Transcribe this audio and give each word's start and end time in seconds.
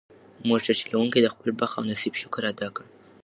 موټر 0.47 0.73
چلونکي 0.81 1.19
د 1.21 1.27
خپل 1.33 1.49
بخت 1.61 1.75
او 1.77 1.83
نصیب 1.91 2.13
شکر 2.21 2.43
ادا 2.51 2.67
کړ. 2.75 2.85